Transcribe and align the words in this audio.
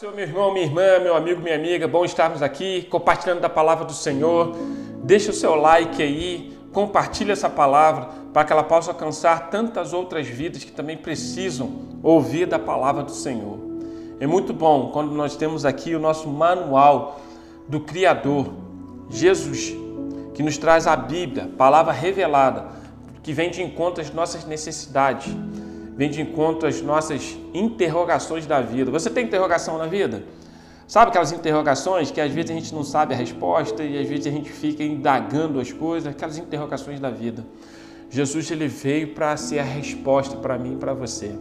Senhor, 0.00 0.14
meu 0.14 0.24
irmão, 0.24 0.50
minha 0.50 0.64
irmã, 0.64 0.98
meu 0.98 1.14
amigo, 1.14 1.42
minha 1.42 1.54
amiga, 1.54 1.86
bom 1.86 2.06
estarmos 2.06 2.40
aqui 2.40 2.88
compartilhando 2.90 3.42
da 3.42 3.50
palavra 3.50 3.84
do 3.84 3.92
Senhor. 3.92 4.56
Deixa 5.04 5.30
o 5.30 5.34
seu 5.34 5.54
like 5.54 6.02
aí, 6.02 6.56
compartilha 6.72 7.34
essa 7.34 7.50
palavra 7.50 8.08
para 8.32 8.42
que 8.42 8.50
ela 8.50 8.62
possa 8.62 8.92
alcançar 8.92 9.50
tantas 9.50 9.92
outras 9.92 10.26
vidas 10.26 10.64
que 10.64 10.72
também 10.72 10.96
precisam 10.96 11.82
ouvir 12.02 12.46
da 12.46 12.58
palavra 12.58 13.02
do 13.02 13.10
Senhor. 13.10 13.58
É 14.18 14.26
muito 14.26 14.54
bom 14.54 14.90
quando 14.90 15.12
nós 15.12 15.36
temos 15.36 15.66
aqui 15.66 15.94
o 15.94 16.00
nosso 16.00 16.30
manual 16.30 17.20
do 17.68 17.80
Criador, 17.80 18.54
Jesus, 19.10 19.76
que 20.32 20.42
nos 20.42 20.56
traz 20.56 20.86
a 20.86 20.96
Bíblia, 20.96 21.50
palavra 21.58 21.92
revelada, 21.92 22.68
que 23.22 23.34
vem 23.34 23.50
de 23.50 23.62
encontro 23.62 24.00
às 24.00 24.10
nossas 24.10 24.46
necessidades 24.46 25.30
vem 26.00 26.08
de 26.08 26.22
encontro 26.22 26.66
às 26.66 26.80
nossas 26.80 27.36
interrogações 27.52 28.46
da 28.46 28.62
vida. 28.62 28.90
Você 28.90 29.10
tem 29.10 29.26
interrogação 29.26 29.76
na 29.76 29.84
vida? 29.84 30.24
Sabe 30.88 31.10
aquelas 31.10 31.30
interrogações 31.30 32.10
que 32.10 32.22
às 32.22 32.32
vezes 32.32 32.50
a 32.50 32.54
gente 32.54 32.74
não 32.74 32.82
sabe 32.82 33.12
a 33.12 33.16
resposta 33.18 33.84
e 33.84 33.98
às 33.98 34.08
vezes 34.08 34.26
a 34.26 34.30
gente 34.30 34.50
fica 34.50 34.82
indagando 34.82 35.60
as 35.60 35.70
coisas, 35.70 36.10
aquelas 36.10 36.38
interrogações 36.38 36.98
da 37.00 37.10
vida. 37.10 37.44
Jesus 38.08 38.50
ele 38.50 38.66
veio 38.66 39.08
para 39.08 39.36
ser 39.36 39.58
a 39.58 39.62
resposta 39.62 40.38
para 40.38 40.56
mim 40.56 40.72
e 40.72 40.76
para 40.76 40.94
você. 40.94 41.34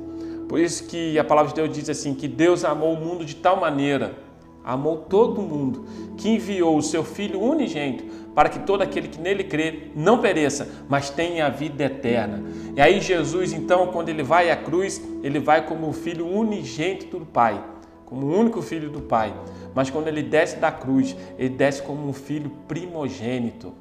Por 0.49 0.59
isso 0.59 0.83
que 0.89 1.17
a 1.17 1.23
palavra 1.23 1.51
de 1.51 1.61
Deus 1.61 1.73
diz 1.73 1.89
assim 1.89 2.13
que 2.13 2.27
Deus 2.27 2.65
amou 2.65 2.95
o 2.95 2.99
mundo 2.99 3.23
de 3.23 3.37
tal 3.37 3.61
maneira, 3.61 4.13
amou 4.61 4.97
todo 4.97 5.41
mundo, 5.41 5.85
que 6.17 6.27
enviou 6.27 6.77
o 6.77 6.83
seu 6.83 7.05
filho 7.05 7.41
unigênito 7.41 8.03
para 8.39 8.47
que 8.47 8.59
todo 8.59 8.81
aquele 8.81 9.09
que 9.09 9.19
nele 9.19 9.43
crê 9.43 9.89
não 9.93 10.19
pereça, 10.19 10.65
mas 10.87 11.09
tenha 11.09 11.45
a 11.45 11.49
vida 11.49 11.83
eterna. 11.83 12.41
E 12.73 12.79
aí 12.79 13.01
Jesus, 13.01 13.51
então, 13.51 13.87
quando 13.87 14.07
ele 14.07 14.23
vai 14.23 14.49
à 14.49 14.55
cruz, 14.55 15.05
ele 15.21 15.39
vai 15.39 15.65
como 15.65 15.89
o 15.89 15.91
filho 15.91 16.25
unigênito 16.25 17.19
do 17.19 17.25
Pai, 17.25 17.61
como 18.05 18.27
o 18.27 18.39
único 18.39 18.61
filho 18.61 18.89
do 18.89 19.01
Pai. 19.01 19.33
Mas 19.75 19.89
quando 19.89 20.07
ele 20.07 20.23
desce 20.23 20.55
da 20.55 20.71
cruz, 20.71 21.17
ele 21.37 21.49
desce 21.49 21.81
como 21.81 22.07
um 22.07 22.13
filho 22.13 22.49
primogênito. 22.65 23.73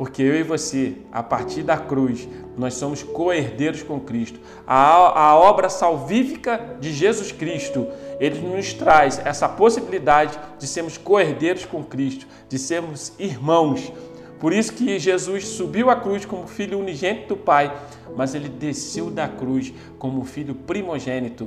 Porque 0.00 0.22
eu 0.22 0.34
e 0.34 0.42
você, 0.42 0.94
a 1.12 1.22
partir 1.22 1.62
da 1.62 1.76
cruz, 1.76 2.26
nós 2.56 2.72
somos 2.72 3.02
co-herdeiros 3.02 3.82
com 3.82 4.00
Cristo. 4.00 4.40
A, 4.66 4.94
a 5.24 5.36
obra 5.36 5.68
salvífica 5.68 6.78
de 6.80 6.90
Jesus 6.90 7.32
Cristo, 7.32 7.86
ele 8.18 8.40
nos 8.40 8.72
traz 8.72 9.20
essa 9.26 9.46
possibilidade 9.46 10.40
de 10.58 10.66
sermos 10.66 10.96
co-herdeiros 10.96 11.66
com 11.66 11.84
Cristo, 11.84 12.26
de 12.48 12.58
sermos 12.58 13.12
irmãos. 13.18 13.92
Por 14.38 14.54
isso 14.54 14.72
que 14.72 14.98
Jesus 14.98 15.46
subiu 15.48 15.90
à 15.90 15.96
cruz 15.96 16.24
como 16.24 16.46
filho 16.46 16.78
unigênito 16.78 17.34
do 17.34 17.36
Pai, 17.36 17.70
mas 18.16 18.34
ele 18.34 18.48
desceu 18.48 19.10
da 19.10 19.28
cruz 19.28 19.70
como 19.98 20.24
filho 20.24 20.54
primogênito 20.54 21.46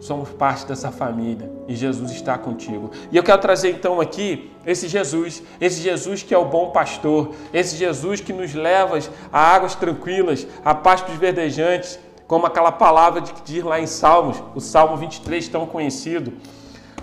somos 0.00 0.30
parte 0.30 0.66
dessa 0.66 0.90
família 0.90 1.52
e 1.68 1.76
Jesus 1.76 2.10
está 2.10 2.36
contigo. 2.38 2.90
E 3.12 3.16
eu 3.16 3.22
quero 3.22 3.40
trazer 3.40 3.70
então 3.70 4.00
aqui 4.00 4.50
esse 4.66 4.88
Jesus, 4.88 5.42
esse 5.60 5.82
Jesus 5.82 6.22
que 6.22 6.34
é 6.34 6.38
o 6.38 6.46
bom 6.46 6.70
pastor, 6.70 7.32
esse 7.52 7.76
Jesus 7.76 8.20
que 8.20 8.32
nos 8.32 8.54
leva 8.54 8.98
a 9.30 9.54
águas 9.54 9.74
tranquilas, 9.74 10.46
a 10.64 10.74
pastos 10.74 11.14
verdejantes, 11.16 11.98
como 12.26 12.46
aquela 12.46 12.72
palavra 12.72 13.20
de 13.20 13.32
que 13.32 13.42
diz 13.42 13.62
lá 13.62 13.78
em 13.78 13.86
Salmos, 13.86 14.42
o 14.54 14.60
Salmo 14.60 14.96
23 14.96 15.46
tão 15.48 15.66
conhecido. 15.66 16.32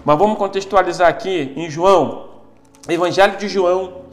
Mas 0.04 0.18
vamos 0.18 0.38
contextualizar 0.38 1.08
aqui 1.08 1.54
em 1.56 1.70
João, 1.70 2.30
Evangelho 2.90 3.38
de 3.38 3.48
João, 3.48 4.04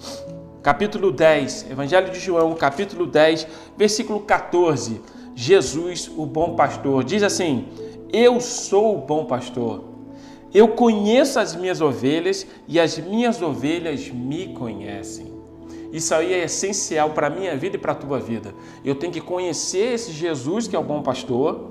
capítulo 0.62 1.10
10, 1.10 1.70
Evangelho 1.70 2.10
de 2.10 2.18
João, 2.18 2.52
capítulo 2.55 3.06
10, 3.06 3.46
versículo 3.77 4.20
14. 4.20 5.00
Jesus, 5.36 6.10
o 6.16 6.27
bom 6.27 6.55
pastor, 6.55 7.02
diz 7.05 7.22
assim: 7.22 7.68
eu 8.12 8.41
sou 8.41 8.97
o 8.97 9.00
bom 9.00 9.24
pastor. 9.24 9.84
Eu 10.52 10.69
conheço 10.69 11.41
as 11.41 11.56
minhas 11.56 11.80
ovelhas 11.80 12.46
e 12.68 12.78
as 12.78 12.96
minhas 12.98 13.42
ovelhas 13.42 14.08
me 14.08 14.55
conhecem. 14.55 15.33
Isso 15.92 16.14
aí 16.14 16.33
é 16.33 16.45
essencial 16.45 17.11
para 17.11 17.27
a 17.27 17.30
minha 17.30 17.56
vida 17.56 17.77
e 17.77 17.78
para 17.78 17.92
a 17.92 17.96
tua 17.96 18.18
vida. 18.18 18.55
Eu 18.84 18.95
tenho 18.95 19.12
que 19.12 19.20
conhecer 19.20 19.95
esse 19.95 20.12
Jesus 20.12 20.67
que 20.67 20.74
é 20.74 20.78
o 20.78 20.83
bom 20.83 21.02
pastor, 21.02 21.70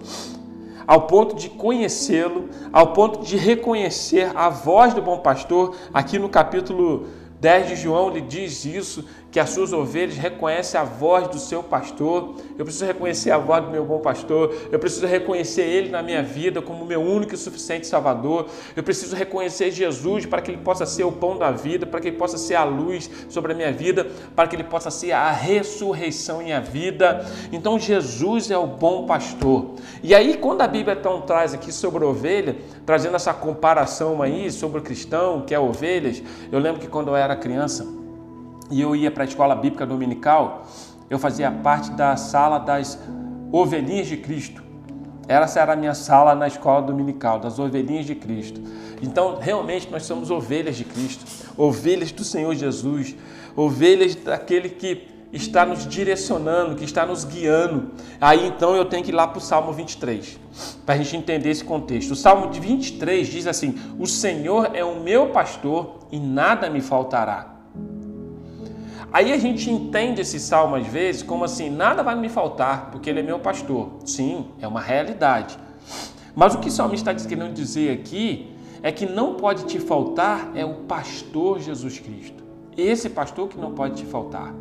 ao 0.86 1.08
ponto 1.08 1.36
de 1.36 1.50
conhecê-lo, 1.50 2.50
ao 2.72 2.94
ponto 2.94 3.22
de 3.24 3.38
reconhecer 3.38 4.32
a 4.36 4.50
voz 4.50 4.94
do 4.94 5.02
bom 5.02 5.18
pastor. 5.20 5.76
Aqui 5.94 6.20
no 6.20 6.30
capítulo 6.30 7.08
10 7.40 7.68
de 7.68 7.76
João, 7.76 8.10
ele 8.10 8.22
diz 8.22 8.64
isso, 8.64 9.06
que 9.34 9.40
as 9.40 9.50
suas 9.50 9.74
ovelhas 9.74 10.16
reconhecem 10.16 10.80
a 10.80 10.84
voz 10.84 11.28
do 11.28 11.40
seu 11.40 11.64
pastor. 11.64 12.36
Eu 12.56 12.64
preciso 12.64 12.86
reconhecer 12.86 13.32
a 13.32 13.38
voz 13.40 13.66
do 13.66 13.72
meu 13.72 13.84
bom 13.84 13.98
pastor. 13.98 14.56
Eu 14.72 14.78
preciso 14.78 15.08
reconhecer 15.08 15.64
ele 15.64 15.90
na 15.90 16.04
minha 16.04 16.22
vida 16.22 16.62
como 16.62 16.86
meu 16.86 17.02
único 17.02 17.34
e 17.34 17.38
suficiente 17.38 17.88
Salvador. 17.88 18.46
Eu 18.76 18.84
preciso 18.84 19.16
reconhecer 19.16 19.72
Jesus 19.72 20.28
para 20.28 20.40
que 20.40 20.52
ele 20.52 20.60
possa 20.60 20.86
ser 20.86 21.04
o 21.04 21.12
pão 21.12 21.36
da 21.36 21.50
vida, 21.50 21.88
para 21.88 22.00
que 22.00 22.10
ele 22.10 22.18
possa 22.18 22.38
ser 22.38 22.54
a 22.54 22.64
luz 22.64 23.10
sobre 23.28 23.54
a 23.54 23.56
minha 23.56 23.72
vida, 23.72 24.06
para 24.36 24.48
que 24.48 24.56
ele 24.56 24.66
possa 24.66 24.92
ser 24.92 25.14
a 25.14 25.32
ressurreição 25.32 26.40
e 26.40 26.54
a 26.54 26.60
vida. 26.60 27.26
Então 27.52 27.80
Jesus 27.80 28.52
é 28.52 28.58
o 28.58 28.68
bom 28.68 29.08
pastor. 29.08 29.72
E 30.04 30.14
aí 30.14 30.38
quando 30.38 30.62
a 30.62 30.68
Bíblia 30.68 30.96
então 31.00 31.22
traz 31.22 31.56
aqui 31.56 31.72
sobre 31.72 32.04
a 32.04 32.08
ovelha, 32.08 32.56
trazendo 32.86 33.16
essa 33.16 33.34
comparação 33.34 34.22
aí 34.22 34.52
sobre 34.52 34.78
o 34.78 34.84
cristão 34.84 35.42
que 35.42 35.56
é 35.56 35.60
ovelhas, 35.60 36.22
eu 36.52 36.60
lembro 36.60 36.80
que 36.80 36.88
quando 36.88 37.08
eu 37.08 37.16
era 37.16 37.36
criança, 37.36 38.03
e 38.74 38.82
eu 38.82 38.96
ia 38.96 39.12
para 39.12 39.24
a 39.24 39.28
escola 39.28 39.56
bíblica 39.56 39.86
dominical, 39.86 40.66
eu 41.08 41.20
fazia 41.20 41.52
parte 41.52 41.92
da 41.92 42.18
sala 42.18 42.58
das 42.58 43.00
ovelhinhas 43.52 44.08
de 44.08 44.18
Cristo. 44.18 44.64
Essa 45.28 45.60
era 45.60 45.74
a 45.74 45.76
minha 45.76 45.94
sala 45.94 46.34
na 46.34 46.48
escola 46.48 46.82
dominical, 46.82 47.40
das 47.40 47.60
ovelhinhas 47.60 48.08
de 48.08 48.16
Cristo. 48.16 48.60
Então, 49.00 49.38
realmente, 49.40 49.92
nós 49.92 50.06
somos 50.06 50.32
ovelhas 50.32 50.76
de 50.76 50.86
Cristo, 50.86 51.24
ovelhas 51.56 52.12
do 52.12 52.24
Senhor 52.24 52.54
Jesus, 52.56 53.16
ovelhas 53.56 54.16
daquele 54.16 54.70
que 54.70 55.08
está 55.32 55.66
nos 55.66 55.88
direcionando, 55.88 56.76
que 56.76 56.84
está 56.84 57.06
nos 57.06 57.24
guiando. 57.24 57.92
Aí 58.20 58.48
então 58.48 58.76
eu 58.76 58.86
tenho 58.86 59.04
que 59.04 59.12
ir 59.12 59.14
lá 59.14 59.28
para 59.28 59.38
o 59.38 59.42
Salmo 59.42 59.72
23, 59.72 60.40
para 60.84 60.96
a 60.96 60.98
gente 60.98 61.16
entender 61.16 61.52
esse 61.52 61.64
contexto. 61.64 62.12
O 62.12 62.16
Salmo 62.16 62.52
23 62.52 63.28
diz 63.28 63.46
assim: 63.46 63.76
O 64.00 64.08
Senhor 64.08 64.72
é 64.74 64.84
o 64.84 65.00
meu 65.00 65.30
pastor 65.30 66.00
e 66.12 66.20
nada 66.20 66.70
me 66.72 66.82
faltará. 66.82 67.53
Aí 69.14 69.32
a 69.32 69.38
gente 69.38 69.70
entende 69.70 70.22
esse 70.22 70.40
salmo 70.40 70.76
às 70.76 70.88
vezes 70.88 71.22
como 71.22 71.46
assim: 71.46 71.70
nada 71.70 72.02
vai 72.02 72.16
me 72.16 72.28
faltar, 72.28 72.90
porque 72.90 73.08
ele 73.08 73.20
é 73.20 73.24
meu 73.24 73.40
pastor. 73.40 74.00
Sim, 74.04 74.48
é 74.60 74.68
uma 74.68 74.82
realidade. 74.82 75.56
Mas 76.36 76.56
o 76.56 76.58
que 76.58 76.68
o 76.68 76.72
salmista 76.72 77.12
está 77.12 77.30
querendo 77.30 77.54
dizer 77.54 77.92
aqui 77.92 78.52
é 78.82 78.92
que 78.92 79.06
não 79.06 79.36
pode 79.36 79.66
te 79.66 79.80
faltar 79.80 80.52
é 80.56 80.66
o 80.66 80.74
pastor 80.74 81.60
Jesus 81.60 82.00
Cristo. 82.00 82.44
Esse 82.76 83.08
pastor 83.08 83.48
que 83.48 83.58
não 83.58 83.74
pode 83.74 83.98
te 83.98 84.06
faltar. 84.06 84.52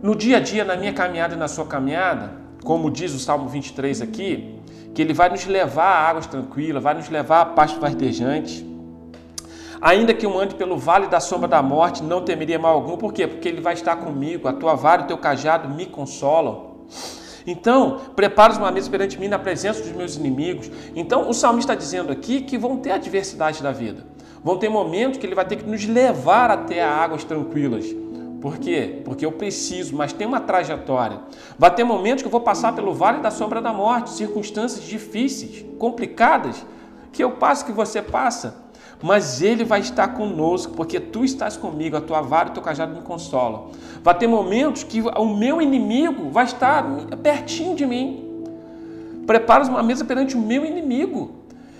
No 0.00 0.14
dia 0.14 0.36
a 0.36 0.40
dia, 0.40 0.64
na 0.64 0.76
minha 0.76 0.92
caminhada 0.92 1.34
e 1.34 1.36
na 1.36 1.48
sua 1.48 1.66
caminhada, 1.66 2.32
como 2.62 2.88
diz 2.92 3.12
o 3.12 3.18
Salmo 3.18 3.48
23 3.48 4.00
aqui, 4.00 4.54
que 4.94 5.02
ele 5.02 5.12
vai 5.12 5.28
nos 5.28 5.44
levar 5.46 5.84
a 5.84 6.08
águas 6.08 6.28
tranquilas, 6.28 6.80
vai 6.80 6.94
nos 6.94 7.08
levar 7.08 7.40
a 7.40 7.44
pastos 7.46 7.80
verdejantes. 7.80 8.64
Ainda 9.80 10.12
que 10.12 10.26
eu 10.26 10.38
ande 10.38 10.54
pelo 10.56 10.76
vale 10.76 11.06
da 11.06 11.20
sombra 11.20 11.46
da 11.46 11.62
morte, 11.62 12.02
não 12.02 12.22
temeria 12.22 12.58
mal 12.58 12.74
algum. 12.74 12.96
Por 12.96 13.12
quê? 13.12 13.26
Porque 13.26 13.48
ele 13.48 13.60
vai 13.60 13.74
estar 13.74 13.96
comigo. 13.96 14.48
A 14.48 14.52
tua 14.52 14.74
vara 14.74 15.02
e 15.02 15.04
o 15.04 15.08
teu 15.08 15.18
cajado 15.18 15.68
me 15.68 15.86
consolam. 15.86 16.78
Então, 17.46 18.00
preparas 18.14 18.58
uma 18.58 18.70
mesa 18.70 18.90
perante 18.90 19.18
mim 19.18 19.28
na 19.28 19.38
presença 19.38 19.82
dos 19.82 19.92
meus 19.92 20.16
inimigos. 20.16 20.70
Então, 20.94 21.30
o 21.30 21.32
salmista 21.32 21.72
está 21.72 21.82
dizendo 21.82 22.12
aqui 22.12 22.42
que 22.42 22.58
vão 22.58 22.76
ter 22.76 22.90
adversidade 22.90 23.62
da 23.62 23.72
vida. 23.72 24.04
Vão 24.42 24.58
ter 24.58 24.68
momentos 24.68 25.18
que 25.18 25.26
ele 25.26 25.34
vai 25.34 25.44
ter 25.44 25.56
que 25.56 25.64
nos 25.64 25.86
levar 25.86 26.50
até 26.50 26.82
águas 26.82 27.24
tranquilas. 27.24 27.86
Por 28.40 28.58
quê? 28.58 29.00
Porque 29.04 29.24
eu 29.24 29.32
preciso, 29.32 29.96
mas 29.96 30.12
tem 30.12 30.26
uma 30.26 30.40
trajetória. 30.40 31.20
Vai 31.58 31.74
ter 31.74 31.84
momentos 31.84 32.22
que 32.22 32.28
eu 32.28 32.32
vou 32.32 32.40
passar 32.40 32.72
pelo 32.74 32.92
vale 32.92 33.20
da 33.20 33.30
sombra 33.30 33.60
da 33.60 33.72
morte, 33.72 34.10
circunstâncias 34.10 34.84
difíceis, 34.84 35.64
complicadas, 35.78 36.64
que 37.12 37.24
eu 37.24 37.32
passo, 37.32 37.64
que 37.64 37.72
você 37.72 38.00
passa 38.02 38.67
mas 39.02 39.40
Ele 39.40 39.64
vai 39.64 39.80
estar 39.80 40.08
conosco, 40.08 40.72
porque 40.74 40.98
Tu 40.98 41.24
estás 41.24 41.56
comigo, 41.56 41.96
a 41.96 42.00
Tua 42.00 42.20
vara 42.20 42.48
e 42.48 42.50
o 42.50 42.54
Teu 42.54 42.62
cajado 42.62 42.94
me 42.94 43.02
consolam. 43.02 43.68
Vai 44.02 44.14
ter 44.16 44.26
momentos 44.26 44.82
que 44.82 45.00
o 45.00 45.26
meu 45.36 45.62
inimigo 45.62 46.30
vai 46.30 46.44
estar 46.44 46.84
pertinho 47.22 47.76
de 47.76 47.86
mim. 47.86 48.44
Preparas 49.26 49.68
uma 49.68 49.82
mesa 49.82 50.04
perante 50.04 50.36
o 50.36 50.40
meu 50.40 50.64
inimigo. 50.64 51.38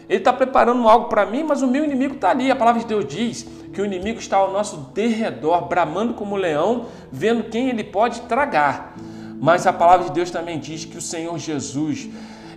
Ele 0.08 0.18
está 0.18 0.32
preparando 0.32 0.88
algo 0.88 1.08
para 1.08 1.26
mim, 1.26 1.42
mas 1.42 1.60
o 1.60 1.66
meu 1.66 1.84
inimigo 1.84 2.14
está 2.14 2.30
ali. 2.30 2.50
A 2.50 2.56
palavra 2.56 2.80
de 2.80 2.86
Deus 2.86 3.06
diz 3.06 3.46
que 3.72 3.80
o 3.80 3.84
inimigo 3.84 4.18
está 4.18 4.38
ao 4.38 4.52
nosso 4.52 4.76
derredor, 4.94 5.66
bramando 5.66 6.14
como 6.14 6.36
leão, 6.36 6.86
vendo 7.12 7.44
quem 7.44 7.68
ele 7.68 7.84
pode 7.84 8.22
tragar. 8.22 8.94
Mas 9.40 9.66
a 9.66 9.72
palavra 9.72 10.06
de 10.06 10.12
Deus 10.12 10.30
também 10.30 10.58
diz 10.58 10.84
que 10.84 10.96
o 10.96 11.02
Senhor 11.02 11.38
Jesus 11.38 12.08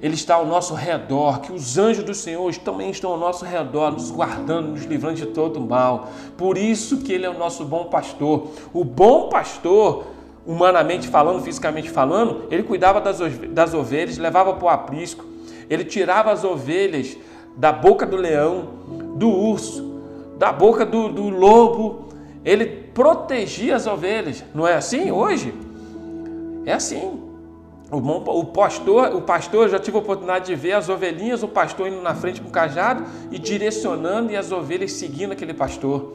ele 0.02 0.16
está 0.16 0.36
ao 0.36 0.48
nosso 0.48 0.74
redor, 0.74 1.42
que 1.42 1.52
os 1.52 1.78
anjos 1.78 2.04
do 2.04 2.14
Senhor 2.14 2.52
também 2.56 2.90
estão 2.90 3.12
ao 3.12 3.20
nosso 3.20 3.46
redor, 3.46 3.92
nos 3.92 4.10
guardando, 4.10 4.70
nos 4.70 4.84
livrando 4.84 5.16
de 5.16 5.28
todo 5.28 5.62
mal. 5.62 6.10
Por 6.36 6.58
isso 6.58 6.98
que 6.98 7.14
Ele 7.14 7.26
é 7.26 7.30
o 7.30 7.38
nosso 7.38 7.64
bom 7.64 7.86
pastor. 7.86 8.48
O 8.74 8.84
bom 8.84 9.30
pastor, 9.30 10.06
humanamente 10.46 11.08
falando, 11.08 11.44
fisicamente 11.44 11.88
falando, 11.88 12.48
ele 12.50 12.64
cuidava 12.64 13.00
das, 13.00 13.74
ovelhas, 13.76 14.18
levava 14.18 14.54
para 14.54 14.66
o 14.66 14.70
aprisco, 14.70 15.24
Ele 15.70 15.86
tirava 15.86 16.32
as 16.32 16.44
ovelhas 16.44 17.16
da 17.56 17.72
boca 17.72 18.04
do 18.04 18.18
leão, 18.18 18.70
do 19.18 19.30
urso, 19.30 20.02
da 20.40 20.52
boca 20.52 20.84
do, 20.84 21.10
do 21.10 21.30
lobo. 21.30 22.10
Ele 22.44 22.66
protegia 22.66 23.76
as 23.76 23.86
ovelhas. 23.86 24.44
Não 24.52 24.68
é 24.68 24.74
assim 24.74 25.12
hoje? 25.12 25.54
É 26.66 26.74
assim. 26.74 27.31
O, 27.92 28.00
bom, 28.00 28.24
o 28.26 28.46
pastor, 28.46 29.14
o 29.14 29.22
pastor, 29.22 29.68
já 29.68 29.78
tive 29.78 29.98
a 29.98 30.00
oportunidade 30.00 30.46
de 30.46 30.56
ver 30.56 30.72
as 30.72 30.88
ovelhinhas, 30.88 31.44
o 31.44 31.48
pastor 31.48 31.90
indo 31.90 32.02
na 32.02 32.16
frente 32.16 32.40
com 32.40 32.48
o 32.48 32.52
cajado 32.52 33.04
e 33.30 33.38
direcionando 33.38 34.32
e 34.32 34.38
as 34.38 34.50
ovelhas 34.50 34.94
seguindo 34.94 35.34
aquele 35.34 35.54
pastor. 35.54 36.14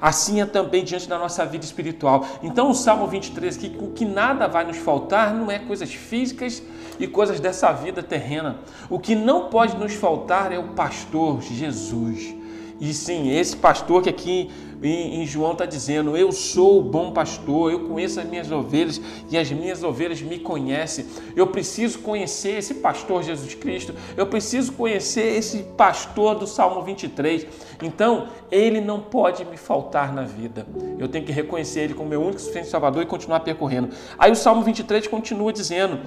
Assim 0.00 0.40
é 0.40 0.46
também 0.46 0.82
diante 0.82 1.06
da 1.06 1.18
nossa 1.18 1.44
vida 1.44 1.62
espiritual. 1.62 2.26
Então, 2.42 2.70
o 2.70 2.74
Salmo 2.74 3.06
23 3.06 3.54
aqui, 3.54 3.76
o 3.78 3.88
que 3.88 4.06
nada 4.06 4.48
vai 4.48 4.64
nos 4.64 4.78
faltar 4.78 5.34
não 5.34 5.50
é 5.50 5.58
coisas 5.58 5.92
físicas 5.92 6.62
e 6.98 7.06
coisas 7.06 7.38
dessa 7.38 7.70
vida 7.70 8.02
terrena. 8.02 8.60
O 8.88 8.98
que 8.98 9.14
não 9.14 9.50
pode 9.50 9.76
nos 9.76 9.92
faltar 9.92 10.52
é 10.52 10.58
o 10.58 10.68
pastor 10.68 11.42
Jesus. 11.42 12.39
E 12.80 12.94
sim, 12.94 13.30
esse 13.30 13.56
pastor 13.56 14.02
que 14.02 14.08
aqui 14.08 14.50
em, 14.82 15.26
João 15.26 15.52
está 15.52 15.66
dizendo: 15.66 16.16
Eu 16.16 16.32
sou 16.32 16.80
o 16.80 16.82
bom 16.82 17.12
pastor, 17.12 17.70
eu 17.70 17.80
conheço 17.80 18.18
as 18.18 18.26
minhas 18.26 18.50
ovelhas 18.50 19.00
e 19.30 19.36
as 19.36 19.50
minhas 19.50 19.82
ovelhas 19.82 20.22
me 20.22 20.38
conhecem. 20.38 21.04
Eu 21.36 21.46
preciso 21.48 21.98
conhecer 21.98 22.56
esse 22.56 22.74
pastor 22.74 23.22
Jesus 23.22 23.54
Cristo, 23.54 23.94
eu 24.16 24.26
preciso 24.26 24.72
conhecer 24.72 25.36
esse 25.36 25.62
pastor 25.76 26.36
do 26.36 26.46
Salmo 26.46 26.82
23. 26.82 27.46
Então, 27.82 28.28
ele 28.50 28.80
não 28.80 29.00
pode 29.00 29.44
me 29.44 29.56
faltar 29.56 30.12
na 30.14 30.22
vida. 30.22 30.66
Eu 30.98 31.08
tenho 31.08 31.24
que 31.24 31.32
reconhecer 31.32 31.80
ele 31.80 31.94
como 31.94 32.08
meu 32.08 32.22
único 32.22 32.40
suficiente 32.40 32.68
Salvador 32.68 33.02
e 33.02 33.06
continuar 33.06 33.40
percorrendo. 33.40 33.90
Aí 34.18 34.32
o 34.32 34.36
Salmo 34.36 34.62
23 34.62 35.06
continua 35.06 35.52
dizendo: 35.52 36.00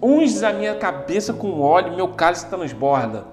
Unges 0.00 0.44
a 0.44 0.52
minha 0.52 0.76
cabeça 0.76 1.32
com 1.32 1.60
óleo, 1.60 1.96
meu 1.96 2.06
cálice 2.06 2.48
transborda. 2.48 3.26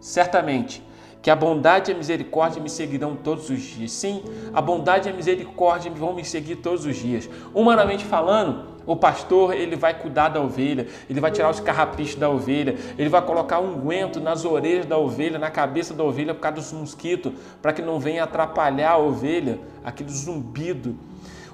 Certamente 0.00 0.82
que 1.24 1.30
a 1.30 1.34
bondade 1.34 1.90
e 1.90 1.94
a 1.94 1.96
misericórdia 1.96 2.62
me 2.62 2.68
seguirão 2.68 3.16
todos 3.16 3.48
os 3.48 3.58
dias. 3.58 3.92
Sim, 3.92 4.22
a 4.52 4.60
bondade 4.60 5.08
e 5.08 5.10
a 5.10 5.14
misericórdia 5.14 5.90
vão 5.90 6.12
me 6.12 6.22
seguir 6.22 6.56
todos 6.56 6.84
os 6.84 6.96
dias. 6.96 7.30
Humanamente 7.54 8.04
falando, 8.04 8.66
o 8.84 8.94
pastor 8.94 9.54
ele 9.54 9.74
vai 9.74 9.98
cuidar 9.98 10.28
da 10.28 10.42
ovelha, 10.42 10.86
ele 11.08 11.20
vai 11.20 11.30
tirar 11.30 11.48
os 11.48 11.60
carrapichos 11.60 12.16
da 12.16 12.28
ovelha, 12.28 12.76
ele 12.98 13.08
vai 13.08 13.22
colocar 13.22 13.58
um 13.58 13.72
unguento 13.72 14.20
nas 14.20 14.44
orelhas 14.44 14.84
da 14.84 14.98
ovelha, 14.98 15.38
na 15.38 15.50
cabeça 15.50 15.94
da 15.94 16.04
ovelha 16.04 16.34
por 16.34 16.42
causa 16.42 16.56
dos 16.56 16.72
mosquitos, 16.74 17.32
para 17.62 17.72
que 17.72 17.80
não 17.80 17.98
venha 17.98 18.22
atrapalhar 18.22 18.90
a 18.90 18.98
ovelha, 18.98 19.58
aquele 19.82 20.10
zumbido. 20.10 20.94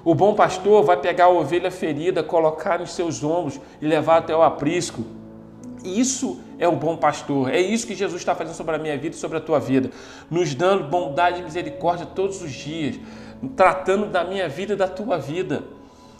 O 0.03 0.13
bom 0.13 0.33
pastor 0.33 0.83
vai 0.83 0.97
pegar 0.97 1.25
a 1.25 1.29
ovelha 1.29 1.71
ferida, 1.71 2.21
colocar 2.21 2.77
nos 2.77 2.91
seus 2.91 3.23
ombros 3.23 3.57
e 3.81 3.87
levar 3.87 4.17
até 4.17 4.35
o 4.35 4.41
aprisco 4.41 5.20
isso 5.83 6.39
é 6.59 6.67
o 6.67 6.75
bom 6.75 6.97
pastor. 6.97 7.49
É 7.53 7.59
isso 7.59 7.87
que 7.87 7.95
Jesus 7.95 8.21
está 8.21 8.35
fazendo 8.35 8.55
sobre 8.55 8.75
a 8.75 8.79
minha 8.79 8.97
vida 8.97 9.15
e 9.15 9.19
sobre 9.19 9.37
a 9.37 9.41
tua 9.41 9.59
vida. 9.59 9.91
Nos 10.29 10.53
dando 10.53 10.85
bondade 10.85 11.41
e 11.41 11.43
misericórdia 11.43 12.05
todos 12.05 12.41
os 12.41 12.51
dias, 12.51 12.99
tratando 13.55 14.07
da 14.07 14.23
minha 14.23 14.47
vida 14.47 14.73
e 14.73 14.75
da 14.75 14.87
tua 14.87 15.17
vida. 15.17 15.63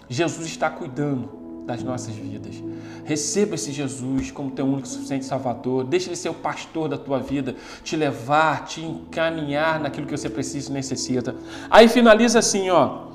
Jesus 0.09 0.47
está 0.47 0.69
cuidando 0.69 1.41
das 1.65 1.83
nossas 1.83 2.13
vidas. 2.13 2.61
Receba 3.05 3.55
esse 3.55 3.71
Jesus 3.71 4.31
como 4.31 4.51
teu 4.51 4.65
único 4.65 4.87
suficiente 4.87 5.25
Salvador. 5.25 5.83
Deixa 5.83 6.09
ele 6.09 6.15
ser 6.15 6.29
o 6.29 6.33
pastor 6.33 6.89
da 6.89 6.97
tua 6.97 7.19
vida, 7.19 7.55
te 7.83 7.95
levar, 7.95 8.65
te 8.65 8.81
encaminhar 8.81 9.79
naquilo 9.79 10.05
que 10.05 10.17
você 10.17 10.29
precisa 10.29 10.69
e 10.69 10.73
necessita. 10.73 11.35
Aí 11.69 11.87
finaliza 11.87 12.39
assim, 12.39 12.69
ó. 12.69 13.07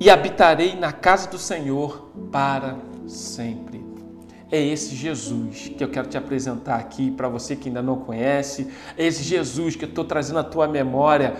E 0.00 0.10
habitarei 0.10 0.74
na 0.74 0.92
casa 0.92 1.28
do 1.30 1.38
Senhor 1.38 2.10
para 2.30 2.76
sempre. 3.06 3.81
É 4.52 4.60
esse 4.60 4.94
Jesus 4.94 5.72
que 5.76 5.82
eu 5.82 5.88
quero 5.88 6.06
te 6.08 6.18
apresentar 6.18 6.76
aqui 6.76 7.10
para 7.10 7.26
você 7.26 7.56
que 7.56 7.68
ainda 7.68 7.80
não 7.80 7.96
conhece. 7.96 8.68
É 8.98 9.06
esse 9.06 9.22
Jesus 9.22 9.74
que 9.74 9.86
eu 9.86 9.88
estou 9.88 10.04
trazendo 10.04 10.40
à 10.40 10.44
tua 10.44 10.68
memória 10.68 11.36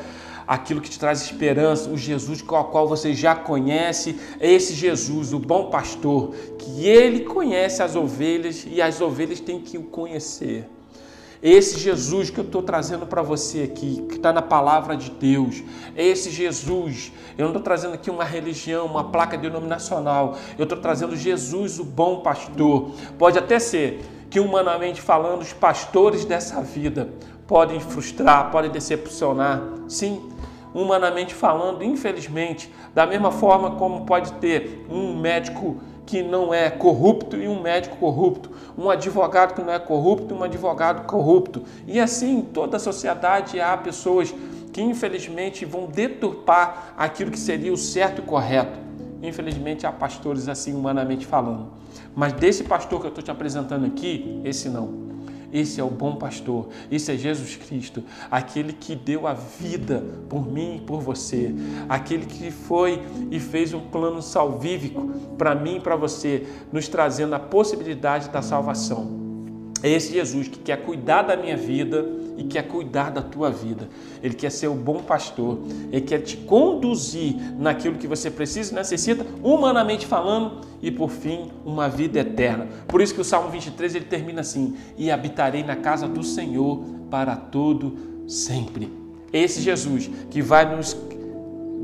aquilo 0.46 0.80
que 0.80 0.88
te 0.88 0.98
traz 0.98 1.20
esperança, 1.22 1.90
o 1.90 1.98
Jesus 1.98 2.40
com 2.40 2.56
o 2.56 2.64
qual 2.64 2.88
você 2.88 3.14
já 3.14 3.34
conhece, 3.34 4.18
é 4.40 4.50
esse 4.50 4.74
Jesus, 4.74 5.32
o 5.32 5.38
bom 5.38 5.70
pastor, 5.70 6.34
que 6.58 6.86
ele 6.86 7.20
conhece 7.20 7.82
as 7.82 7.94
ovelhas 7.94 8.66
e 8.66 8.80
as 8.80 9.00
ovelhas 9.00 9.40
têm 9.40 9.60
que 9.60 9.76
o 9.76 9.84
conhecer. 9.84 10.66
Esse 11.42 11.80
Jesus 11.80 12.30
que 12.30 12.38
eu 12.38 12.44
estou 12.44 12.62
trazendo 12.62 13.04
para 13.04 13.20
você 13.20 13.62
aqui, 13.62 14.06
que 14.08 14.14
está 14.14 14.32
na 14.32 14.40
palavra 14.40 14.96
de 14.96 15.10
Deus, 15.10 15.64
esse 15.96 16.30
Jesus, 16.30 17.10
eu 17.36 17.42
não 17.42 17.48
estou 17.48 17.62
trazendo 17.62 17.94
aqui 17.94 18.08
uma 18.10 18.22
religião, 18.22 18.86
uma 18.86 19.10
placa 19.10 19.36
denominacional, 19.36 20.36
eu 20.56 20.62
estou 20.62 20.78
trazendo 20.78 21.16
Jesus, 21.16 21.80
o 21.80 21.84
bom 21.84 22.20
pastor. 22.20 22.92
Pode 23.18 23.38
até 23.38 23.58
ser 23.58 24.00
que, 24.30 24.38
humanamente 24.38 25.00
falando, 25.00 25.42
os 25.42 25.52
pastores 25.52 26.24
dessa 26.24 26.62
vida 26.62 27.12
podem 27.44 27.80
frustrar, 27.80 28.52
podem 28.52 28.70
decepcionar, 28.70 29.62
sim, 29.88 30.30
humanamente 30.72 31.34
falando, 31.34 31.82
infelizmente, 31.82 32.72
da 32.94 33.04
mesma 33.04 33.32
forma 33.32 33.72
como 33.72 34.06
pode 34.06 34.32
ter 34.34 34.86
um 34.88 35.18
médico 35.18 35.80
que 36.12 36.22
não 36.22 36.52
é 36.52 36.68
corrupto 36.68 37.38
e 37.38 37.48
um 37.48 37.62
médico 37.62 37.96
corrupto, 37.96 38.50
um 38.76 38.90
advogado 38.90 39.54
que 39.54 39.62
não 39.62 39.72
é 39.72 39.78
corrupto 39.78 40.34
e 40.34 40.36
um 40.36 40.42
advogado 40.42 41.06
corrupto. 41.06 41.62
E 41.86 41.98
assim, 41.98 42.40
em 42.40 42.42
toda 42.42 42.76
a 42.76 42.78
sociedade 42.78 43.58
há 43.58 43.74
pessoas 43.78 44.34
que 44.74 44.82
infelizmente 44.82 45.64
vão 45.64 45.86
deturpar 45.86 46.92
aquilo 46.98 47.30
que 47.30 47.38
seria 47.38 47.72
o 47.72 47.78
certo 47.78 48.20
e 48.20 48.24
correto. 48.26 48.78
Infelizmente 49.22 49.86
há 49.86 49.90
pastores 49.90 50.50
assim 50.50 50.74
humanamente 50.74 51.24
falando. 51.24 51.68
Mas 52.14 52.34
desse 52.34 52.62
pastor 52.62 53.00
que 53.00 53.06
eu 53.06 53.08
estou 53.08 53.24
te 53.24 53.30
apresentando 53.30 53.86
aqui, 53.86 54.38
esse 54.44 54.68
não. 54.68 55.11
Esse 55.52 55.80
é 55.80 55.84
o 55.84 55.90
bom 55.90 56.16
pastor, 56.16 56.68
esse 56.90 57.12
é 57.12 57.16
Jesus 57.16 57.56
Cristo, 57.56 58.02
aquele 58.30 58.72
que 58.72 58.96
deu 58.96 59.26
a 59.26 59.34
vida 59.34 60.02
por 60.28 60.50
mim 60.50 60.76
e 60.76 60.80
por 60.80 61.00
você, 61.00 61.54
aquele 61.88 62.26
que 62.26 62.50
foi 62.50 63.02
e 63.30 63.38
fez 63.38 63.74
um 63.74 63.80
plano 63.80 64.22
salvífico 64.22 65.06
para 65.36 65.54
mim 65.54 65.76
e 65.76 65.80
para 65.80 65.94
você, 65.94 66.46
nos 66.72 66.88
trazendo 66.88 67.34
a 67.34 67.38
possibilidade 67.38 68.30
da 68.30 68.40
salvação. 68.40 69.21
É 69.82 69.90
esse 69.90 70.12
Jesus 70.12 70.48
que 70.48 70.58
quer 70.58 70.82
cuidar 70.82 71.22
da 71.22 71.36
minha 71.36 71.56
vida 71.56 72.06
e 72.36 72.44
quer 72.44 72.62
cuidar 72.62 73.10
da 73.10 73.20
tua 73.20 73.50
vida. 73.50 73.88
Ele 74.22 74.34
quer 74.34 74.50
ser 74.50 74.68
o 74.68 74.74
bom 74.74 75.02
pastor, 75.02 75.58
ele 75.90 76.02
quer 76.02 76.20
te 76.20 76.36
conduzir 76.36 77.34
naquilo 77.58 77.98
que 77.98 78.06
você 78.06 78.30
precisa 78.30 78.72
e 78.72 78.74
necessita, 78.76 79.26
humanamente 79.42 80.06
falando, 80.06 80.60
e 80.80 80.90
por 80.90 81.10
fim, 81.10 81.50
uma 81.64 81.88
vida 81.88 82.20
eterna. 82.20 82.68
Por 82.86 83.00
isso 83.00 83.14
que 83.14 83.20
o 83.20 83.24
Salmo 83.24 83.50
23 83.50 83.94
ele 83.94 84.04
termina 84.04 84.40
assim: 84.40 84.76
"E 84.96 85.10
habitarei 85.10 85.62
na 85.62 85.76
casa 85.76 86.06
do 86.06 86.22
Senhor 86.22 86.84
para 87.10 87.36
todo 87.36 87.96
sempre". 88.26 88.92
Esse 89.32 89.60
Jesus 89.60 90.10
que 90.30 90.40
vai 90.40 90.76
nos 90.76 90.96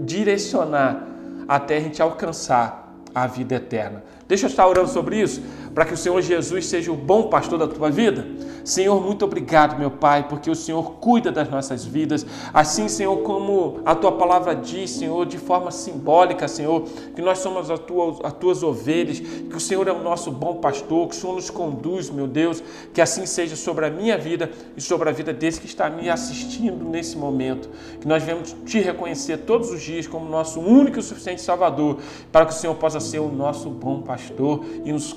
direcionar 0.05 1.07
até 1.49 1.78
a 1.78 1.81
gente 1.81 2.00
alcançar 2.00 2.95
a 3.14 3.26
vida 3.26 3.57
eterna. 3.57 4.05
Deixa 4.28 4.47
eu 4.47 4.50
estar 4.50 4.67
orando 4.67 4.88
sobre 4.88 5.21
isso, 5.21 5.43
para 5.78 5.85
que 5.85 5.94
o 5.94 5.97
Senhor 5.97 6.20
Jesus 6.20 6.66
seja 6.66 6.90
o 6.90 6.97
bom 6.97 7.28
pastor 7.28 7.56
da 7.56 7.68
tua 7.68 7.88
vida. 7.88 8.26
Senhor, 8.64 9.00
muito 9.00 9.25
obrigado, 9.25 9.78
meu 9.78 9.92
Pai, 9.92 10.26
porque 10.28 10.50
o 10.50 10.54
Senhor 10.54 10.94
cuida 10.94 11.30
das 11.30 11.49
nossas 11.49 11.85
vidas. 11.85 12.26
Assim, 12.52 12.88
Senhor, 12.88 13.16
como 13.18 13.78
a 13.87 13.94
tua 13.94 14.11
palavra 14.11 14.56
diz, 14.56 14.90
Senhor, 14.90 15.25
de 15.25 15.38
forma 15.38 15.70
simbólica, 15.70 16.49
Senhor, 16.49 16.82
que 17.14 17.23
nós 17.23 17.38
somos 17.38 17.70
as 17.70 17.78
tuas, 17.78 18.18
as 18.25 18.32
tuas 18.32 18.64
ovelhas, 18.64 19.20
que 19.20 19.56
o 19.56 19.61
Senhor 19.61 19.87
é 19.87 19.92
o 19.92 20.02
nosso 20.02 20.32
bom 20.32 20.56
pastor, 20.56 21.08
que 21.08 21.14
o 21.14 21.18
Senhor 21.18 21.35
nos 21.35 21.49
conduz, 21.49 22.11
meu 22.11 22.26
Deus, 22.26 22.61
que 22.92 23.00
assim 23.00 23.25
seja 23.25 23.54
sobre 23.54 23.87
a 23.87 23.90
minha 23.90 24.18
vida 24.18 24.50
e 24.76 24.80
sobre 24.80 25.08
a 25.08 25.12
vida 25.12 25.32
desse 25.32 25.61
que 25.61 25.66
está 25.66 25.88
me 25.88 26.11
assistindo 26.11 26.85
nesse 26.85 27.16
momento. 27.16 27.70
Que 28.00 28.08
nós 28.08 28.23
venhamos 28.25 28.54
te 28.66 28.80
reconhecer 28.80 29.38
todos 29.38 29.70
os 29.70 29.80
dias 29.80 30.08
como 30.08 30.28
nosso 30.28 30.58
único 30.61 30.99
e 30.99 31.02
suficiente 31.02 31.40
Salvador, 31.40 31.99
para 32.32 32.44
que 32.44 32.52
o 32.52 32.56
Senhor 32.56 32.75
possa 32.75 32.99
ser 32.99 33.20
o 33.20 33.28
nosso 33.28 33.70
bom 33.70 34.02
pastor 34.02 34.64
e 34.85 34.92
nos 34.92 35.12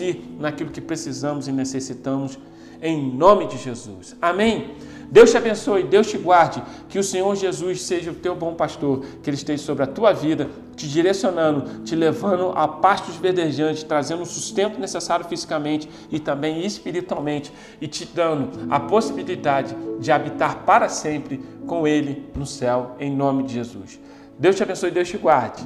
conduzir 0.00 0.22
naquilo 0.38 0.70
que 0.70 0.80
precisamos 0.80 1.46
e 1.46 1.52
necessitamos 1.52 2.38
em 2.82 3.12
nome 3.12 3.46
de 3.46 3.58
Jesus. 3.58 4.16
Amém? 4.22 4.74
Deus 5.10 5.32
te 5.32 5.36
abençoe, 5.36 5.82
Deus 5.82 6.06
te 6.06 6.16
guarde, 6.16 6.62
que 6.88 6.98
o 6.98 7.02
Senhor 7.02 7.34
Jesus 7.34 7.82
seja 7.82 8.12
o 8.12 8.14
teu 8.14 8.34
bom 8.34 8.54
pastor, 8.54 9.04
que 9.22 9.28
Ele 9.28 9.36
esteja 9.36 9.62
sobre 9.62 9.82
a 9.82 9.86
tua 9.86 10.12
vida, 10.12 10.48
te 10.76 10.88
direcionando, 10.88 11.82
te 11.82 11.96
levando 11.96 12.52
a 12.54 12.66
pastos 12.68 13.16
verdejantes, 13.16 13.82
trazendo 13.82 14.22
o 14.22 14.26
sustento 14.26 14.78
necessário 14.78 15.26
fisicamente 15.26 15.90
e 16.10 16.20
também 16.20 16.64
espiritualmente, 16.64 17.52
e 17.80 17.88
te 17.88 18.04
dando 18.06 18.50
a 18.70 18.78
possibilidade 18.78 19.76
de 19.98 20.12
habitar 20.12 20.64
para 20.64 20.88
sempre 20.88 21.38
com 21.66 21.88
Ele 21.88 22.30
no 22.36 22.46
céu, 22.46 22.94
em 23.00 23.14
nome 23.14 23.42
de 23.42 23.54
Jesus. 23.54 23.98
Deus 24.38 24.54
te 24.54 24.62
abençoe, 24.62 24.92
Deus 24.92 25.08
te 25.08 25.18
guarde. 25.18 25.62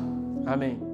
Amém. 0.47 0.94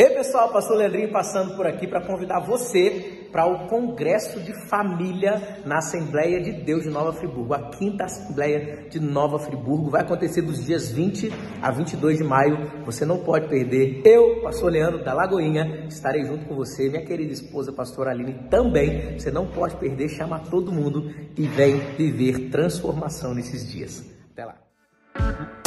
Ei 0.00 0.10
pessoal, 0.10 0.52
pastor 0.52 0.76
Leandrinho 0.76 1.10
passando 1.10 1.56
por 1.56 1.66
aqui 1.66 1.84
para 1.84 2.00
convidar 2.00 2.38
você 2.38 3.26
para 3.32 3.44
o 3.46 3.66
Congresso 3.66 4.38
de 4.38 4.54
Família 4.68 5.60
na 5.66 5.78
Assembleia 5.78 6.40
de 6.40 6.52
Deus 6.52 6.84
de 6.84 6.88
Nova 6.88 7.12
Friburgo. 7.12 7.52
A 7.52 7.68
quinta 7.70 8.04
Assembleia 8.04 8.86
de 8.88 9.00
Nova 9.00 9.40
Friburgo 9.40 9.90
vai 9.90 10.02
acontecer 10.02 10.42
dos 10.42 10.64
dias 10.64 10.92
20 10.92 11.32
a 11.60 11.72
22 11.72 12.18
de 12.18 12.22
maio. 12.22 12.84
Você 12.84 13.04
não 13.04 13.24
pode 13.24 13.48
perder. 13.48 14.00
Eu, 14.04 14.40
pastor 14.40 14.70
Leandro 14.70 15.02
da 15.02 15.12
Lagoinha, 15.12 15.88
estarei 15.88 16.24
junto 16.24 16.46
com 16.46 16.54
você, 16.54 16.88
minha 16.88 17.04
querida 17.04 17.32
esposa, 17.32 17.72
pastora 17.72 18.12
Aline, 18.12 18.48
também. 18.48 19.18
Você 19.18 19.32
não 19.32 19.48
pode 19.48 19.74
perder, 19.78 20.10
chama 20.10 20.38
todo 20.48 20.70
mundo 20.70 21.12
e 21.36 21.42
vem 21.48 21.76
viver 21.96 22.50
transformação 22.50 23.34
nesses 23.34 23.68
dias. 23.68 24.04
Até 24.30 24.44
lá. 24.44 25.57